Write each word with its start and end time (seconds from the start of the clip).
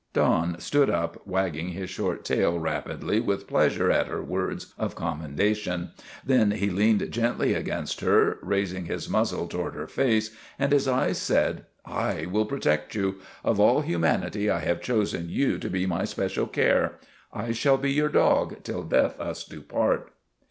Don 0.13 0.59
stood 0.59 0.89
up, 0.89 1.27
wagging 1.27 1.73
his 1.73 1.91
short 1.91 2.25
tail 2.25 2.57
rapidly 2.57 3.19
with 3.19 3.45
pleasure 3.45 3.91
at 3.91 4.07
her 4.07 4.23
words 4.23 4.73
of 4.75 4.95
commendation. 4.95 5.91
Then 6.25 6.49
he 6.49 6.71
leaned 6.71 7.11
gently 7.11 7.53
against 7.53 8.01
her, 8.01 8.39
raising 8.41 8.85
his 8.85 9.07
muzzle 9.07 9.47
toward 9.47 9.75
her 9.75 9.85
face, 9.85 10.35
and 10.57 10.71
his 10.71 10.87
eyes 10.87 11.19
said:" 11.19 11.67
I 12.11 12.25
will 12.25 12.45
protect 12.47 12.95
you. 12.95 13.19
Of 13.43 13.59
all 13.59 13.81
humanity 13.81 14.49
I 14.49 14.61
have 14.61 14.81
chosen 14.81 15.29
you 15.29 15.59
to 15.59 15.69
be 15.69 15.85
my 15.85 16.05
special 16.05 16.47
care. 16.47 16.93
I 17.31 17.51
shall 17.51 17.77
be 17.77 17.91
your 17.91 18.09
dog, 18.09 18.63
till 18.63 18.81
death 18.81 19.19
us 19.19 19.43
do 19.43 19.61
part." 19.61 20.11